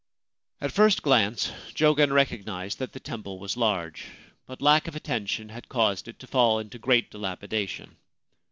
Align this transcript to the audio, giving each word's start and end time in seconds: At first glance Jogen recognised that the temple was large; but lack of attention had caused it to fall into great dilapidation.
At 0.59 0.71
first 0.71 1.03
glance 1.03 1.51
Jogen 1.75 2.11
recognised 2.11 2.79
that 2.79 2.91
the 2.93 2.99
temple 2.99 3.37
was 3.37 3.55
large; 3.55 4.05
but 4.47 4.59
lack 4.59 4.87
of 4.87 4.95
attention 4.95 5.49
had 5.49 5.69
caused 5.69 6.07
it 6.07 6.17
to 6.17 6.25
fall 6.25 6.57
into 6.57 6.79
great 6.79 7.11
dilapidation. 7.11 7.97